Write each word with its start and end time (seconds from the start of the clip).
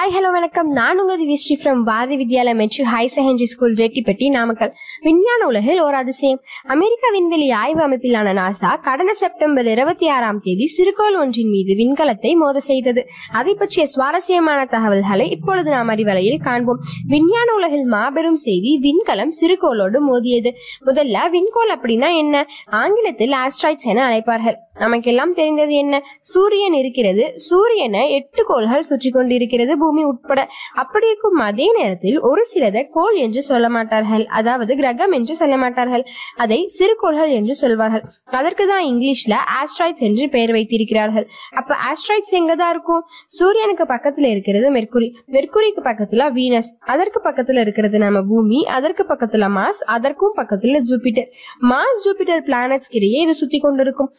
hi 0.00 0.12
hello 0.12 0.30
வணக்கம். 0.30 0.68
நான் 0.72 0.98
உங்கள் 0.98 1.18
Divyashree 1.20 1.54
from 1.62 1.80
Bharathi 1.84 2.16
Vidyalaya 2.16 2.54
matric 2.54 2.84
high 2.84 3.10
secondary 3.14 3.42
school 3.42 3.74
Reddipatti 3.74 4.28
Namakkal. 4.28 4.72
விஞ்ஞான 5.00 5.46
உலகில் 5.46 5.80
ஒரு 5.80 5.96
அதிசயம் 5.96 6.40
அமெரிக்க 6.66 7.10
விண்வெளி 7.10 7.50
ஆய்வு 7.50 7.82
அமைப்பிலான 7.88 8.32
நாசா 8.32 8.80
கடந்த 8.80 9.14
செப்டம்பர் 9.14 9.66
இருபத்தி 9.66 10.08
ஆறாம் 10.08 10.40
தேதி 10.40 10.66
சிறுகோள் 10.66 11.16
ஒன்றின் 11.16 11.48
மீது 11.48 11.74
விண்கலத்தை 11.74 12.34
மோத 12.34 12.60
செய்தது. 12.60 13.06
அதை 13.32 13.54
பற்றிய 13.54 13.86
சுவாரஸ்யமான 13.86 14.64
தகவல்களை 14.64 15.30
இப்பொழுது 15.30 15.70
நாம் 15.70 15.88
அறிவலையில் 15.88 16.40
காண்போம். 16.40 16.80
விஞ்ஞான 17.08 17.54
உலகில் 17.54 17.84
மாபெரும் 17.84 18.36
செய்தி 18.36 18.80
விண்கலம் 18.82 19.34
சிறுகோளோடு 19.40 20.00
மோதியது. 20.00 20.52
முதல்ல 20.86 21.28
விண்கோள் 21.30 21.74
அப்படின்னா 21.76 22.16
என்ன? 22.16 22.46
ஆங்கிலத்தில் 22.66 23.32
ஆஸ்ட்ராய்ட்ஸ் 23.32 23.90
என 23.94 24.08
அழைப்பார்கள். 24.08 24.58
நமக்கெல்லாம் 24.82 25.32
தெரிந்தது 25.32 25.74
என்ன? 25.82 25.94
சூரியன் 26.32 26.76
இருக்கிறது. 26.80 27.24
சூரியனை 27.48 28.02
எட்டு 28.18 28.42
கோள்கள் 28.44 28.86
சுற்றி 28.90 29.10
கொண்டிருக்கிறது 29.10 29.72
பூமி 29.78 30.02
உட்பட. 30.10 30.40
அப்படி 30.74 31.06
இருக்கும் 31.12 31.40
அதே 31.48 31.68
நேரத்தில் 31.78 32.18
ஒரு 32.30 32.42
சிலதை 32.52 32.82
கோள் 32.96 33.16
என்று 33.24 33.42
சொல்ல 33.42 33.68
மாட்டார்கள். 33.68 34.24
அதாவது 34.40 34.74
கிரகம் 34.76 35.14
என்று 35.18 35.34
சொல்ல 35.34 35.56
மாட்டார்கள். 35.56 36.04
அதை 36.36 36.60
சிறுகோள்கள் 36.76 37.32
என்று 37.38 37.54
சொல்வார்கள். 37.54 38.04
அதற்கு 38.40 38.66
தான் 38.66 38.84
இங்கிலீஷ்ல 38.84 39.34
ஆஸ்ட்ராய்ட்ஸ் 39.60 40.06
என்று 40.08 40.26
பெயர் 40.28 40.52
வைத்திருக்கிறார்கள். 40.52 41.26
அப்ப 41.60 41.76
ஆஸ்ட்ராய்ட்ஸ் 41.90 42.36
எங்கதான் 42.40 42.72
இருக்கும்? 42.74 43.02
சூரியனுக்கு 43.38 43.86
பக்கத்துல 43.94 44.28
இருக்கிறது 44.34 44.66
மெர்க்குரி 44.76 45.08
மெர்க்குரிக்கு 45.36 45.82
பக்கத்துல 45.88 46.28
வீனஸ் 46.38 46.70
அதற்கு 46.94 47.20
பக்கத்துல 47.28 47.60
இருக்கிறது 47.66 47.98
நம்ம 47.98 48.22
பூமி. 48.30 48.60
அதற்கு 48.76 49.04
பக்கத்துல 49.12 49.48
மாஸ் 49.58 49.82
அதற்கும் 49.96 50.34
பக்கத்துல 50.36 50.80
ஜூபிட்டர் 50.90 51.28
மாஸ் 51.72 52.02
ஜூபிட்டர் 52.06 52.44
பிளானட்ஸ் 52.48 52.90
இடையே 52.98 53.20
இது 53.26 53.34
சுத்தி 53.34 53.58
கொண்டிருக்கும். 53.58 54.10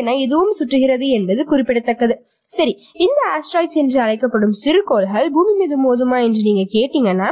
என 0.00 0.14
இதுவும் 0.16 0.54
சுற்றுகிறது 0.58 1.06
என்பது 1.18 1.44
குறிப்பிடத்தக்கது. 1.44 2.16
சரி 2.50 2.74
இந்த 3.06 3.20
ஆஸ்ட்ராய்ட்ஸ் 3.34 3.80
என்று 3.82 4.00
அழைக்கப்படும் 4.00 4.54
சிறுகோள்கள் 4.64 5.30
பூமி 5.30 5.54
மீது 5.62 5.78
மோதுமா 5.86 6.18
என்று 6.26 6.42
நீங்க 6.42 6.64
கேட்டீங்கன்னா 6.76 7.30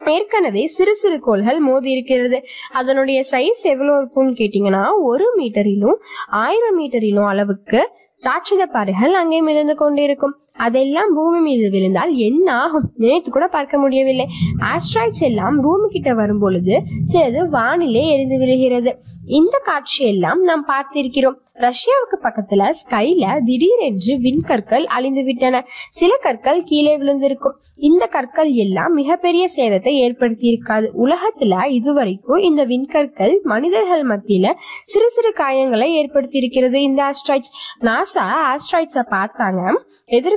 ஏற்கனவே 0.00 0.62
சிறு 0.66 0.94
சிறு 0.94 1.16
கோள்கள் 1.20 1.60
மோதி 1.60 1.90
இருக்கிறது. 1.90 2.38
அதனுடைய 2.72 3.18
சைஸ் 3.30 3.62
எவ்வளவு 3.62 3.96
இருக்கும்னு 3.98 4.34
கேட்டீங்கன்னா 4.40 4.82
ஒரு 5.02 5.26
மீட்டரிலும் 5.38 5.98
ஆயிரம் 6.44 6.76
மீட்டரிலும் 6.80 7.28
அளவுக்கு 7.32 7.80
ராட்சத 8.22 8.62
பாறைகள் 8.74 9.14
அங்கே 9.14 9.40
மிதந்து 9.40 9.74
கொண்டிருக்கும். 9.74 10.34
அதெல்லாம் 10.56 11.14
பூமி 11.14 11.40
மீது 11.40 11.70
விழுந்தால் 11.70 12.14
என்ன 12.14 12.54
ஆகும்? 12.54 12.92
நினைத்து 12.96 13.30
கூட 13.30 13.46
பார்க்க 13.46 13.78
முடியவில்லை. 13.78 14.26
ஆஸ்ட்ராய்ட்ஸ் 14.60 15.20
எல்லாம் 15.20 15.60
பூமி 15.60 15.88
கிட்ட 15.88 16.14
வரும் 16.14 16.38
பொழுது 16.38 16.82
சிலது 17.12 17.42
வானிலே 17.48 18.04
எரிந்து 18.12 18.38
விழுகிறது. 18.38 18.98
இந்த 19.24 19.62
காட்சியெல்லாம் 19.64 20.40
நாம் 20.40 20.66
பார்த்திருக்கிறோம். 20.68 21.44
ரஷ்யாவுக்கு 21.58 22.16
பக்கத்துல 22.22 22.70
ஸ்கைல 22.80 23.44
திடீரென்று 23.44 24.18
விண்கற்கள் 24.18 24.84
அழிந்து 24.86 25.24
விட்டன. 25.24 25.64
சில 25.88 26.16
கற்கள் 26.20 26.64
கீழே 26.64 26.98
விழுந்திருக்கும். 26.98 27.56
இந்த 27.76 28.06
கற்கள் 28.06 28.50
எல்லாம் 28.50 28.92
மிகப்பெரிய 28.92 29.48
சேதத்தை 29.56 29.88
ஏற்படுத்தி 29.88 30.46
இருக்காது 30.46 30.92
உலகத்துல 31.06 31.66
இதுவரைக்கும் 31.66 32.36
இந்த 32.36 32.64
விண்கற்கள் 32.64 33.40
மனிதர்கள் 33.42 34.06
மத்தியில 34.06 34.52
சிறு 34.84 35.10
சிறு 35.10 35.32
காயங்களை 35.36 35.84
ஏற்படுத்தி 35.84 36.38
இருக்கிறது 36.38 36.82
இந்த 36.82 37.10
ஆஸ்ட்ராய்ட்ஸ் 37.10 37.52
நாசா 37.80 38.26
ஆஸ்ட்ராய்ட்ஸை 38.52 39.04
பார்த்தாங்க. 39.10 39.74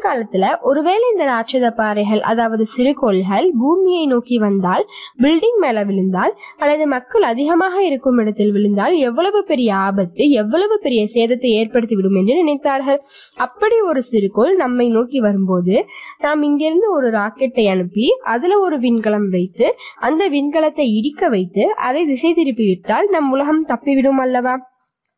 காலத்துல 0.09 0.45
ஒருவேளை 0.61 1.05
இந்த 1.11 1.25
ராட்சத 1.25 1.67
பாறைகள் 1.71 2.21
அதாவது 2.29 2.63
சிறுகோள்கள் 2.65 3.47
பூமியை 3.59 4.05
நோக்கி 4.05 4.38
வந்தால் 4.38 4.84
பில்டிங் 5.22 5.59
மேல 5.59 5.84
விழுந்தால் 5.84 6.34
அல்லது 6.57 6.88
மக்கள் 6.88 7.23
அதிகமாக 7.23 7.75
இருக்கும் 7.84 8.17
இடத்தில் 8.17 8.51
விழுந்தால் 8.51 8.95
எவ்வளவு 9.00 9.39
பெரிய 9.44 9.69
ஆபத்து 9.79 10.23
எவ்வளவு 10.41 10.75
பெரிய 10.79 11.01
சேதத்தை 11.13 11.51
ஏற்படுத்திவிடும் 11.59 12.17
என்று 12.19 12.35
நினைத்தார்கள். 12.41 13.00
அப்படி 13.38 13.78
ஒரு 13.81 14.01
சிறுகோள் 14.03 14.53
நம்மை 14.56 14.88
நோக்கி 14.89 15.19
வரும்போது 15.19 15.75
நாம் 16.19 16.41
இங்கிருந்து 16.44 16.89
ஒரு 16.91 17.09
ராக்கெட்டை 17.09 17.66
அனுப்பி 17.67 18.07
அதுல 18.34 18.59
ஒரு 18.59 18.79
விண்கலம் 18.79 19.29
வைத்து 19.29 19.67
அந்த 20.00 20.29
விண்கலத்தை 20.29 20.88
இடிக்க 20.97 21.29
வைத்து 21.29 21.66
அதை 21.81 22.03
திசை 22.05 22.34
திருப்பி 22.34 22.67
விட்டால் 22.67 23.07
நம் 23.09 23.31
உலகம் 23.31 23.66
தப்பிவிடும் 23.67 24.22
அல்லவா? 24.22 24.55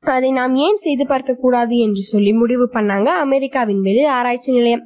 அதை 0.03 0.29
நாம் 0.31 0.53
ஏன் 0.65 0.79
செய்து 0.83 1.03
பார்க்க 1.09 1.33
கூடாது 1.41 1.75
என்று 1.77 2.03
சொல்லி 2.11 2.31
முடிவு 2.33 2.65
பண்ணாங்க 2.75 3.09
அமெரிக்காவின் 3.23 3.81
வெளி 3.87 4.03
ஆராய்ச்சி 4.15 4.51
நிலையம். 4.51 4.81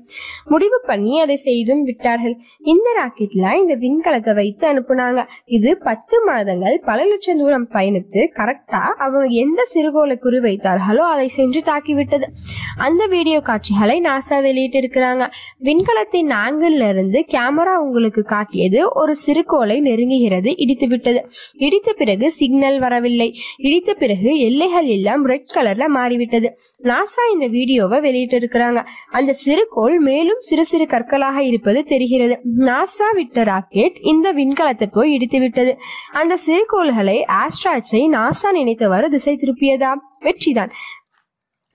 முடிவு 0.54 0.78
பண்ணி 0.88 1.14
அதை 1.22 1.36
செய்தும் 1.36 1.84
விட்டார்கள். 1.84 2.36
இந்த 2.72 2.88
ராக்கெட்ல 2.98 3.54
இந்த 3.62 3.74
விண்கலத்தை 3.84 4.34
வைத்து 4.40 4.66
அனுப்புனாங்க. 4.72 5.22
இது 5.58 5.70
பத்து 5.78 6.18
மாதங்கள் 6.30 6.76
பல 6.90 7.06
லட்சம் 7.12 7.40
தூரம் 7.42 7.68
பயணித்து 7.76 8.24
கரெக்டா 8.40 8.82
அவங்க 9.06 9.26
எந்த 9.44 9.66
சிறுகோளை 9.74 10.18
குறி 10.18 10.42
வைத்தார்களோ 10.48 11.06
அதை 11.14 11.28
சென்று 11.38 11.62
தாக்கிவிட்டது. 11.70 12.28
அந்த 12.78 13.02
வீடியோ 13.16 13.40
காட்சிகளை 13.40 13.98
நாசா 14.10 14.40
வெளியிட்டு 14.48 14.80
இருக்கிறாங்க 14.84 15.24
விண்கலத்தின் 15.70 16.34
ஆங்கிள் 16.44 16.78
இருந்து 16.90 17.22
கேமரா 17.36 17.78
உங்களுக்கு 17.86 18.24
காட்டியது 18.36 18.82
ஒரு 19.04 19.16
சிறுகோளை 19.26 19.80
நெருங்குகிறது 19.90 20.52
இடித்து 20.66 20.88
விட்டது 20.88 21.22
இடித்த 21.68 21.90
பிறகு 21.94 22.26
சிக்னல் 22.32 22.80
வரவில்லை. 22.80 23.30
இடித்த 23.58 23.90
பிறகு 23.94 24.30
எல்லைகள் 24.50 24.92
எல்லாம் 25.06 25.26
ரெட் 25.26 25.54
கலர்ல 25.56 25.88
மாறிவிட்டது. 25.88 26.50
நாசா 26.84 27.24
இந்த 27.34 27.48
வீடியோவை 27.48 28.00
வெளியிட்டு 28.00 28.38
இருக்கிறாங்க 28.40 28.80
அந்த 29.12 29.34
சிறுகோள் 29.34 29.98
மேலும் 30.00 30.42
சிறு 30.42 30.66
சிறு 30.66 30.86
கற்களாக 30.86 31.44
இருப்பது 31.44 31.84
தெரிகிறது. 31.84 32.36
நாசா 32.60 33.08
விட்ட 33.14 33.44
ராக்கெட் 33.44 33.98
இந்த 34.02 34.34
விண்கலத்தை 34.34 34.88
போய் 34.92 35.14
இடித்து 35.14 35.40
விட்டது. 35.40 35.78
அந்த 36.14 36.38
சிறுகோள்களை 36.38 37.26
ஆஸ்ட்ராய்ட்ஸை 37.42 38.04
நாசா 38.18 38.52
நினைத்தவாறு 38.60 39.08
திசை 39.08 39.36
திருப்பியதா? 39.36 39.94
வெற்றிதான். 40.22 40.72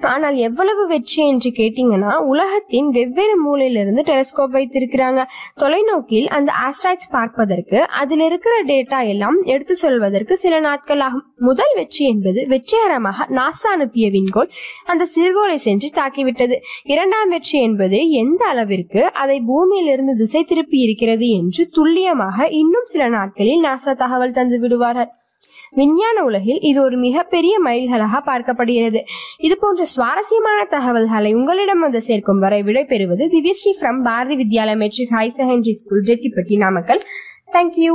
ஆனால் 0.00 0.34
எவ்வளவு 0.34 0.86
வெற்றி 0.86 1.26
என்று 1.28 1.50
கேட்டீங்கன்னா 1.50 2.12
உலகத்தின் 2.32 2.88
வெவ்வேறு 2.90 3.34
மூலையிலிருந்து 3.46 4.02
டெலிஸ்கோப் 4.10 4.54
வைத்திருக்கிறாங்க. 4.56 5.20
தொலைநோக்கில் 5.60 6.28
அந்த 6.28 6.52
ஆஸ்ட்ராய்ட்ஸ் 6.66 7.10
பார்ப்பதற்கு 7.10 7.78
அதில் 7.88 8.20
இருக்கிற 8.20 8.64
டேட்டா 8.64 9.06
எல்லாம் 9.06 9.42
எடுத்து 9.42 9.74
சொல்வதற்கு 9.74 10.36
சில 10.36 10.60
நாட்கள் 10.60 11.00
ஆகும். 11.00 11.24
முதல் 11.36 11.72
வெற்றி 11.74 12.06
என்பது 12.06 12.46
வெற்றிகரமாக 12.46 13.26
நாசா 13.30 13.70
அனுப்பிய 13.70 14.08
விண்கோள் 14.10 14.50
அந்த 14.84 15.06
சிறுகோளை 15.14 15.54
சென்று 15.54 15.90
தாக்கிவிட்டது. 15.94 16.58
இரண்டாம் 16.84 17.28
வெற்றி 17.28 17.60
என்பது 17.60 18.10
எந்த 18.10 18.46
அளவிற்கு 18.46 19.12
அதை 19.12 19.40
பூமியிலிருந்து 19.40 20.16
திசை 20.16 20.44
திருப்பி 20.44 20.78
இருக்கிறது 20.78 21.28
என்று 21.30 21.68
துல்லியமாக 21.68 22.48
இன்னும் 22.48 22.84
சில 22.84 23.08
நாட்களில் 23.08 23.64
நாசா 23.64 23.94
தகவல் 23.94 24.32
தந்து 24.32 24.60
விடுவார்கள். 24.60 25.10
விஞ்ஞான 25.72 26.16
உலகில் 26.28 26.60
இது 26.70 26.78
ஒரு 26.82 26.96
மிகப்பெரிய 27.06 27.54
மைல்களாக 27.66 28.22
பார்க்கப்படுகிறது. 28.30 29.00
இது 29.46 29.56
போன்ற 29.56 29.84
சுவாரஸ்யமான 29.94 30.58
தகவல்களை 30.76 31.32
உங்களிடம் 31.34 31.84
வந்து 31.86 32.02
சேர்க்கும் 32.08 32.38
வரை 32.38 32.62
விடைபெறுவது 32.62 33.26
Divyashree 33.36 33.74
from 33.80 34.00
Bharathi 34.08 34.36
Vidyalaya 34.42 34.80
matric 34.84 35.16
high 35.18 35.26
secondary 35.40 35.76
school 35.80 36.06
Reddipatti 36.12 36.56
Namakkal. 36.66 37.02
Thank you 37.56 37.94